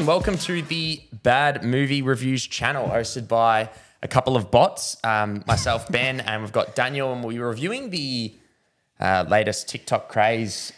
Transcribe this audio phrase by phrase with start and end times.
[0.00, 3.68] and welcome to the Bad Movie Reviews channel, hosted by
[4.02, 8.34] a couple of bots, um, myself, Ben, and we've got Daniel, and we're reviewing the
[8.98, 10.72] uh, latest TikTok craze,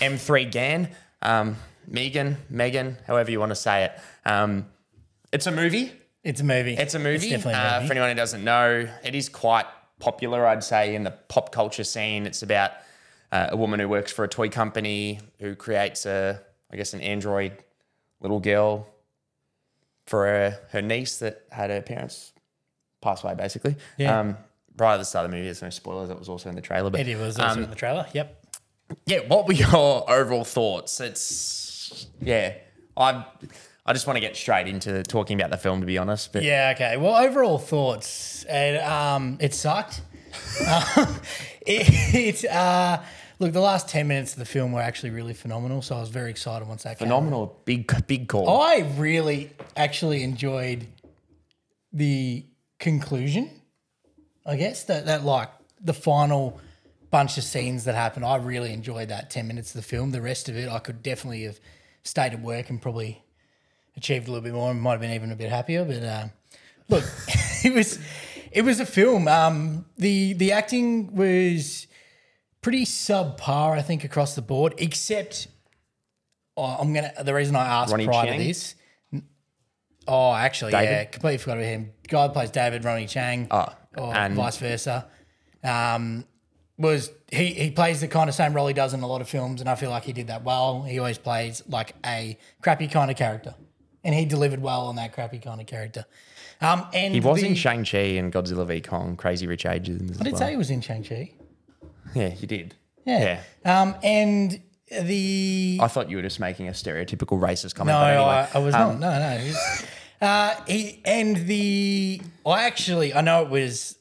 [0.00, 0.90] M3GAN.
[1.22, 1.56] Um,
[1.88, 3.92] Megan, Megan, however you want to say it.
[4.26, 4.66] Um,
[5.32, 5.92] it's a movie.
[6.22, 6.74] It's a movie.
[6.74, 7.30] It's a movie.
[7.30, 7.86] definitely a Uh, movie.
[7.86, 9.66] for anyone who doesn't know, it is quite
[10.00, 12.26] popular, I'd say, in the pop culture scene.
[12.26, 12.72] It's about
[13.32, 17.00] uh, a woman who works for a toy company who creates a, I guess, an
[17.00, 17.52] android
[18.20, 18.86] little girl
[20.06, 22.32] for her, her niece that had her parents
[23.02, 23.76] pass away, basically.
[23.98, 24.18] Yeah.
[24.18, 24.36] Um,
[24.76, 26.10] right at the start of the movie, there's no spoilers.
[26.10, 26.90] It was also in the trailer.
[26.90, 28.06] But it was also um, in the trailer.
[28.12, 28.44] Yep.
[29.06, 31.00] yeah, what were your overall thoughts?
[31.00, 32.54] It's yeah,
[32.96, 33.24] I
[33.84, 36.32] I just want to get straight into talking about the film, to be honest.
[36.32, 36.72] But Yeah.
[36.74, 36.96] Okay.
[36.96, 38.44] Well, overall thoughts.
[38.48, 40.02] It um, it sucked.
[40.66, 41.16] Um,
[41.66, 43.00] it, it uh,
[43.38, 45.82] look, the last ten minutes of the film were actually really phenomenal.
[45.82, 47.06] So I was very excited once that came.
[47.06, 48.60] phenomenal, big big call.
[48.60, 50.86] I really actually enjoyed
[51.92, 52.44] the
[52.78, 53.50] conclusion.
[54.44, 56.60] I guess that that like the final
[57.10, 58.24] bunch of scenes that happened.
[58.24, 60.10] I really enjoyed that ten minutes of the film.
[60.10, 61.60] The rest of it, I could definitely have
[62.02, 63.22] stayed at work and probably
[63.96, 64.70] achieved a little bit more.
[64.70, 65.84] and Might have been even a bit happier.
[65.84, 66.26] But uh,
[66.88, 67.04] look,
[67.64, 67.98] it was
[68.52, 69.28] it was a film.
[69.28, 71.86] Um, the the acting was
[72.66, 75.46] pretty subpar, I think, across the board, except.
[76.56, 77.12] Oh, I'm gonna.
[77.22, 78.38] The reason I asked Ronnie prior Chang?
[78.40, 78.74] to this.
[80.08, 81.92] Oh, actually, yeah, completely forgot about him.
[82.08, 85.06] Guy plays David, Ronny Chieng, Oh, or and- vice versa.
[85.62, 86.24] Um,
[86.76, 87.52] was he?
[87.54, 89.70] He plays the kind of same role he does in a lot of films, and
[89.70, 90.82] I feel like he did that well.
[90.82, 93.54] He always plays like a crappy kind of character,
[94.02, 96.04] and he delivered well on that crappy kind of character.
[96.60, 100.20] Um, and He was the, in Shang Chi and Godzilla v Kong, Crazy Rich Asians.
[100.20, 100.40] I did well.
[100.40, 101.30] say he was in Shang Chi.
[102.14, 102.74] Yeah, you did.
[103.04, 103.40] Yeah.
[103.64, 107.96] Um, and the I thought you were just making a stereotypical racist comment.
[107.98, 109.20] No, but anyway, I, I was Um, not.
[109.20, 109.38] No, no.
[109.38, 109.84] He was-
[110.20, 113.98] uh, he and the I actually I know it was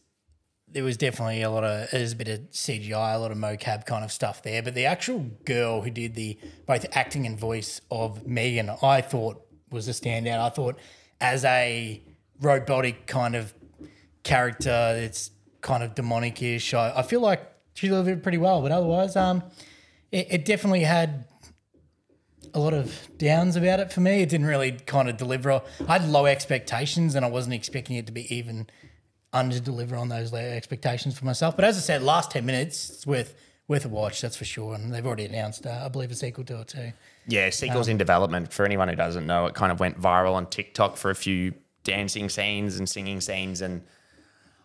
[0.70, 3.86] there was definitely a lot of there's a bit of CGI, a lot of mocap
[3.86, 7.82] kind of stuff there, but the actual girl who did the both acting and voice
[7.92, 10.40] of Megan, I thought was a standout.
[10.40, 10.80] I thought
[11.20, 12.02] as a
[12.42, 13.54] robotic kind of
[14.24, 16.74] character, it's kind of demonic-ish.
[16.74, 17.42] I, I feel like
[17.76, 19.44] she delivered pretty well, but otherwise, um,
[20.12, 21.26] it, it definitely had
[22.54, 24.22] a lot of downs about it for me.
[24.22, 25.62] It didn't really kind of deliver.
[25.88, 28.68] I had low expectations, and I wasn't expecting it to be even
[29.34, 31.58] under deliver on those low expectations for myself.
[31.58, 33.36] But as I said, last ten minutes, it's worth
[33.68, 34.22] worth a watch.
[34.22, 34.74] That's for sure.
[34.74, 36.94] And they've already announced, uh, I believe, a sequel to it too.
[37.28, 38.54] Yeah, sequels in development.
[38.54, 41.54] For anyone who doesn't know, it kind of went viral on TikTok for a few
[41.84, 43.84] dancing scenes and singing scenes, and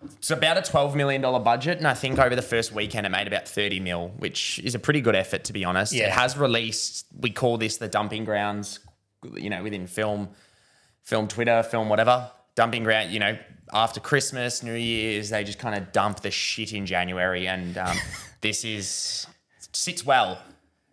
[0.02, 1.78] it's about a twelve million dollar budget.
[1.78, 4.78] And I think over the first weekend, it made about thirty mil, which is a
[4.78, 5.92] pretty good effort to be honest.
[5.92, 6.04] Yeah.
[6.04, 7.06] It has released.
[7.20, 8.80] We call this the dumping grounds.
[9.34, 10.30] You know, within film,
[11.02, 12.30] film Twitter, film whatever.
[12.54, 13.10] Dumping ground.
[13.10, 13.38] You know,
[13.72, 17.96] after Christmas, New Year's, they just kind of dump the shit in January, and um,
[18.40, 19.26] this is
[19.72, 20.40] sits well.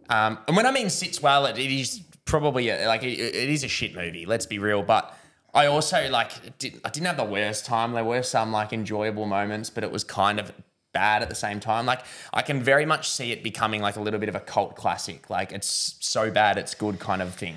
[0.10, 3.50] Um, and when I mean sits well, it, it is probably a, like it, it
[3.50, 4.26] is a shit movie.
[4.26, 4.84] Let's be real.
[4.84, 5.17] But
[5.58, 7.94] I also like did, I didn't have the worst time.
[7.94, 10.52] There were some like enjoyable moments, but it was kind of
[10.94, 11.86] bad at the same time.
[11.86, 12.02] Like
[12.32, 15.30] I can very much see it becoming like a little bit of a cult classic.
[15.30, 17.56] Like it's so bad it's good kind of thing.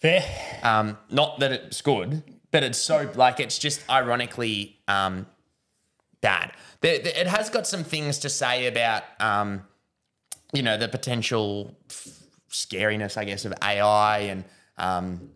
[0.00, 0.24] Fair.
[0.62, 5.26] Um, not that it's good, but it's so like it's just ironically um,
[6.22, 6.52] bad.
[6.80, 9.62] There, there- it has got some things to say about um,
[10.54, 12.08] you know the potential f-
[12.50, 14.44] scariness, I guess, of AI and
[14.78, 15.30] um,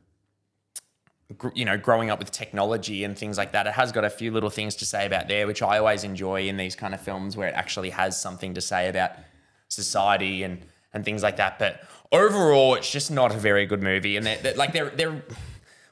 [1.55, 3.67] you know growing up with technology and things like that.
[3.67, 6.49] It has got a few little things to say about there, which I always enjoy
[6.49, 9.13] in these kind of films where it actually has something to say about
[9.69, 10.61] society and
[10.93, 11.59] and things like that.
[11.59, 14.17] But overall, it's just not a very good movie.
[14.17, 15.23] And they're, they're- like they're they're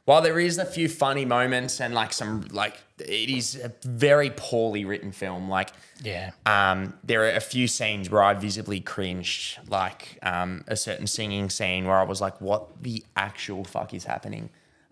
[0.04, 4.30] while there is a few funny moments and like some like it is a very
[4.30, 5.48] poorly written film.
[5.50, 5.70] Like
[6.02, 6.30] Yeah.
[6.46, 11.50] um, there are a few scenes where I visibly cringed, like um, a certain singing
[11.50, 14.48] scene where I was like, "What the actual fuck is happening?"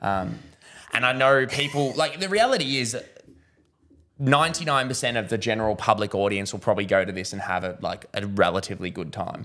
[0.06, 0.38] Um,
[0.92, 2.96] and I know people like the reality is.
[4.18, 8.06] 99% of the general public audience will probably go to this and have a like
[8.14, 9.44] a relatively good time.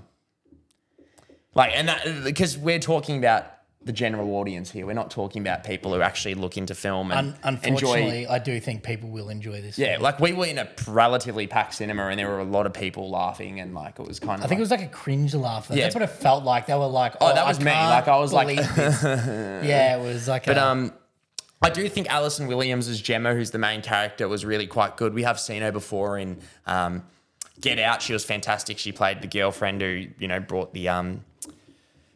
[1.54, 3.51] Like and that because we're talking about
[3.84, 4.86] the general audience here.
[4.86, 8.38] We're not talking about people who actually look into film and Un- enjoy unfortunately, I
[8.38, 9.78] do think people will enjoy this.
[9.78, 10.02] yeah, film.
[10.02, 13.10] like we were in a relatively packed cinema and there were a lot of people
[13.10, 15.68] laughing and like it was kind of I think it was like a cringe laugh.
[15.70, 15.82] Yeah.
[15.82, 16.66] That's what it felt like.
[16.66, 20.02] They were like, "Oh, that was I me." Like, I was like- this." yeah, it
[20.02, 20.92] was like, But a, um
[21.64, 25.14] I do think Allison Williams as Gemma, who's the main character, was really quite good.
[25.14, 27.04] We have seen her before in um,
[27.60, 28.02] Get Out.
[28.02, 28.78] She was fantastic.
[28.78, 31.24] She played the girlfriend who, you know, brought the um,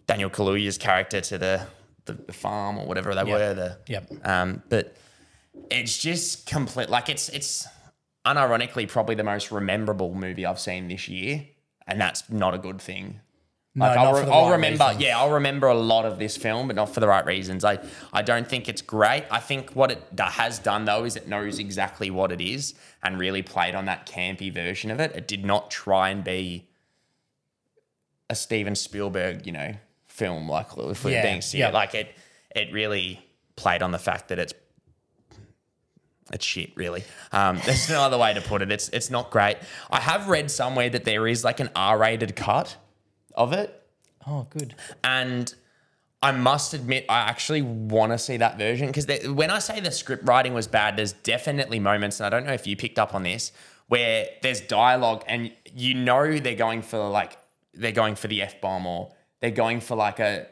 [0.07, 1.67] Daniel Kaluuya's character to the
[2.05, 3.29] the, the farm or whatever they Yep.
[3.29, 3.55] were.
[3.55, 4.13] The Yep.
[4.27, 4.95] um, but
[5.71, 6.89] it's just complete.
[6.89, 7.67] Like it's it's
[8.25, 11.45] unironically probably the most memorable movie I've seen this year,
[11.87, 13.21] and that's not a good thing.
[13.75, 15.03] No, Like not I'll, re- I'll right remember, reasons.
[15.03, 17.63] yeah, I'll remember a lot of this film, but not for the right reasons.
[17.63, 17.79] I,
[18.11, 19.25] I don't think it's great.
[19.31, 23.19] I think what it has done though is it knows exactly what it is and
[23.19, 25.13] really played on that campy version of it.
[25.15, 26.69] It did not try and be
[28.31, 29.75] a Steven Spielberg, you know,
[30.17, 31.55] film like if we're Yeah, being serious.
[31.69, 31.71] yeah.
[31.71, 32.15] Like it,
[32.55, 33.21] it really
[33.57, 34.55] played on the fact that it's
[36.33, 37.05] it's shit, really.
[37.33, 38.73] Um, there's no other way to put it.
[38.73, 39.59] It's it's not great.
[39.91, 42.77] I have read somewhere that there is like an R-rated cut
[43.35, 43.83] of it,
[44.27, 44.75] Oh, good.
[45.05, 45.55] and
[46.23, 49.91] I must admit I actually want to see that version because when I say the
[49.93, 53.15] script writing was bad, there's definitely moments, and I don't know if you picked up
[53.15, 53.53] on this,
[53.89, 57.37] where there's dialogue and you know they're going for like
[57.75, 60.47] they're going for the f bomb or they're going for like a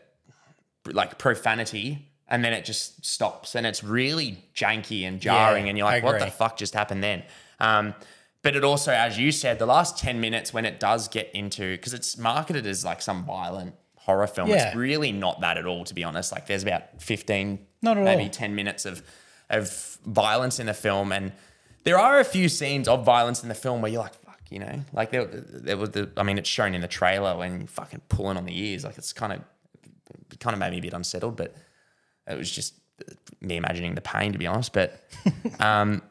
[0.86, 2.10] like profanity.
[2.26, 6.02] And then it just stops, and it's really janky and jarring, Yeah, and you're like,
[6.02, 7.22] "What the fuck just happened then?"
[7.60, 7.94] Um,
[8.40, 11.76] but it also, as you said, the last 10 minutes when it does get into,
[11.76, 14.68] because it's marketed as like some violent horror film, Yeah.
[14.68, 16.32] it's really not that at all, to be honest.
[16.32, 18.28] Like there's about 15, Not at maybe all.
[18.30, 19.02] 10 minutes of,
[19.50, 21.12] of violence in the film.
[21.12, 21.32] And
[21.84, 24.12] there are a few scenes of violence in the film where you're like,
[24.50, 27.60] you know, like there, there was the, I mean, it's shown in the trailer when
[27.60, 28.84] you're fucking pulling on the ears.
[28.84, 29.40] Like it's kind of,
[30.30, 31.56] it kind of made me a bit unsettled, but
[32.26, 32.74] it was just
[33.40, 34.72] me imagining the pain, to be honest.
[34.72, 35.02] But
[35.60, 36.02] um,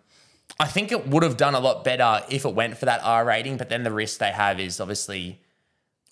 [0.59, 3.25] I think it would have done a lot better if it went for that R
[3.25, 3.57] rating.
[3.57, 5.39] But then the risk they have is obviously,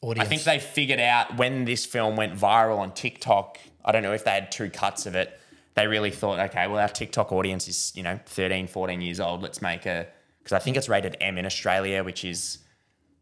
[0.03, 0.25] Audience.
[0.25, 3.59] I think they figured out when this film went viral on TikTok.
[3.85, 5.39] I don't know if they had two cuts of it.
[5.75, 9.43] They really thought, okay, well, our TikTok audience is, you know, 13, 14 years old.
[9.43, 10.07] Let's make a,
[10.43, 12.59] because I think it's rated M in Australia, which is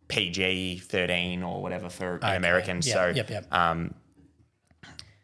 [0.08, 2.88] PG 13 or whatever for Americans.
[2.88, 3.54] Yep, so, yep, yep.
[3.54, 3.94] um,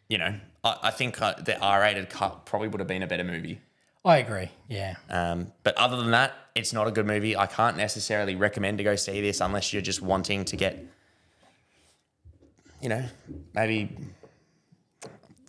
[0.08, 3.08] you know, I, I think uh, the R rated cut probably would have been a
[3.08, 3.62] better movie.
[4.04, 4.52] I agree.
[4.70, 4.96] Yeah.
[5.10, 7.36] Um, but other than that, it's not a good movie.
[7.36, 10.86] I can't necessarily recommend to go see this unless you're just wanting to get,
[12.82, 13.04] you know,
[13.56, 13.98] maybe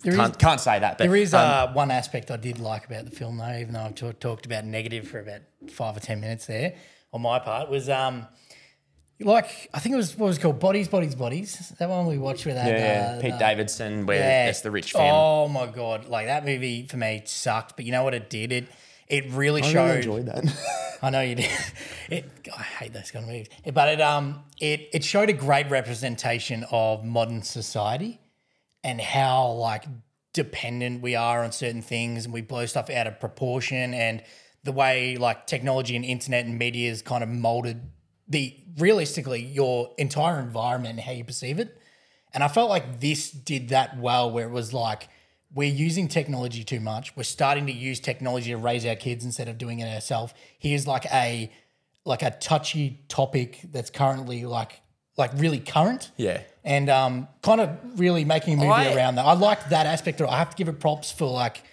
[0.07, 0.97] There is, can't, can't say that.
[0.97, 3.73] But there is um, uh, one aspect I did like about the film, though, even
[3.73, 6.75] though I've ta- talked about negative for about five or 10 minutes there
[7.11, 8.25] on my part, was um,
[9.19, 11.73] like, I think it was what was it called Bodies, Bodies, Bodies.
[11.77, 12.67] That one we watched with that.
[12.67, 14.45] yeah, uh, Pete the- Davidson, where Yeah.
[14.45, 15.11] that's the rich fan.
[15.13, 16.05] Oh my god!
[16.07, 18.53] Like that movie for me sucked, but you know what it did?
[18.53, 18.67] It
[19.09, 20.05] it really showed.
[20.05, 20.97] Really enjoyed that.
[21.01, 21.49] I know you did.
[22.09, 25.69] It, I hate those kind of movies, but it um it it showed a great
[25.69, 28.21] representation of modern society
[28.87, 29.83] and how like
[30.31, 34.23] dependent we are on certain things, and we blow stuff out of proportion, and
[34.63, 37.81] the way like technology and internet and media has kind of molded
[38.29, 41.77] the realistically your entire environment and how you perceive it.
[42.33, 45.09] And I felt like this did that well, where it was like,
[45.53, 47.15] we're using technology too much.
[47.15, 50.33] We're starting to use technology to raise our kids instead of doing it ourselves.
[50.59, 51.51] Here's like a
[52.05, 54.81] like a touchy topic that's currently like
[55.17, 56.11] like really current.
[56.17, 56.41] Yeah.
[56.63, 57.69] And um kind of
[57.99, 59.25] really making a movie I- around that.
[59.25, 60.29] I like that aspect of.
[60.29, 61.63] I have to give it props for like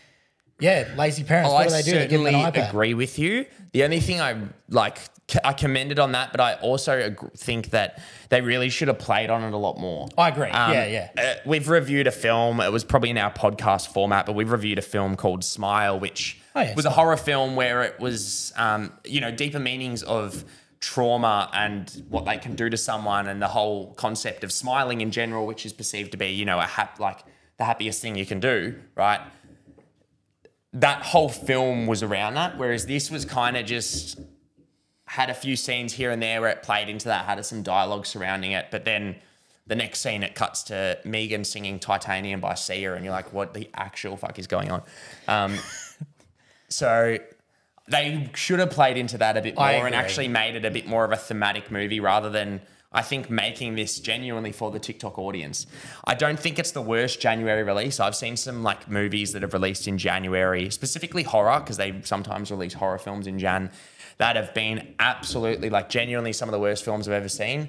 [0.61, 1.51] yeah, lazy parents.
[1.51, 1.91] Oh, what I do they do?
[1.91, 2.69] They give them certainly an iPad.
[2.71, 3.45] agree with you.
[3.73, 4.37] The only thing I
[4.71, 4.99] like,
[5.43, 9.43] I commended on that, but I also think that they really should have played on
[9.43, 10.07] it a lot more.
[10.17, 10.49] I agree.
[10.51, 11.11] Um, yeah, yeah.
[11.19, 12.61] uh, we've reviewed a film.
[12.61, 16.41] It was probably in our podcast format, but we've reviewed a film called Smile, which
[16.55, 20.45] Oh, yeah, was a horror film where it was, um, you know, deeper meanings of
[20.85, 25.11] trauma and what they can do to someone, and the whole concept of smiling in
[25.11, 27.25] general, which is perceived to be, you know, a hap- like
[27.57, 29.21] the happiest thing you can do, right?
[30.75, 34.21] That whole film was around that, whereas this was kind of just
[35.07, 38.05] had a few scenes here and there where it played into that, had some dialogue
[38.05, 39.17] surrounding it, but then
[39.67, 43.55] the next scene it cuts to Megan singing Titanium by Sia, and you're like, what
[43.55, 44.83] the actual fuck is going on?
[45.29, 45.57] Um,
[46.69, 47.19] so
[47.89, 50.87] they should have played into that a bit more and actually made it a bit
[50.87, 52.61] more of a thematic movie rather than
[52.95, 55.67] I think making this genuinely for the TikTok audience.
[56.05, 57.99] I don't think it's the worst January release.
[57.99, 62.53] I've seen some like movies that have released in January, specifically horror, because they sometimes
[62.53, 63.71] release horror films in Jan
[64.19, 67.69] that have been absolutely like genuinely some of the worst films I've ever seen.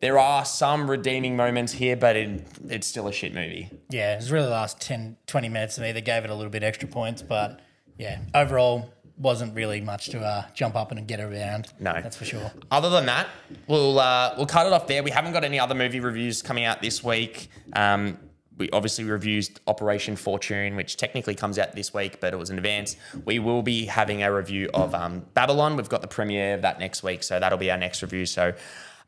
[0.00, 3.70] There are some redeeming moments here, but it, it's still a shit movie.
[3.90, 6.34] Yeah, it was really the last 10, 20 minutes to me that gave it a
[6.34, 7.60] little bit extra points, but
[7.96, 11.72] yeah, overall wasn't really much to uh, jump up and get around.
[11.80, 11.92] No.
[11.92, 12.52] that's for sure.
[12.70, 13.28] Other than that,
[13.66, 15.02] we'll uh, we'll cut it off there.
[15.02, 17.48] We haven't got any other movie reviews coming out this week.
[17.72, 18.18] Um,
[18.58, 22.56] we obviously reviewed Operation Fortune, which technically comes out this week, but it was in
[22.58, 22.96] advance.
[23.24, 25.76] We will be having a review of um, Babylon.
[25.76, 28.26] We've got the premiere of that next week, so that'll be our next review.
[28.26, 28.54] So,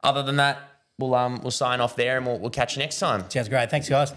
[0.05, 0.59] other than that,
[0.99, 3.29] we'll um, we'll sign off there, and we'll, we'll catch you next time.
[3.29, 3.71] Sounds great.
[3.71, 4.15] Thanks, guys.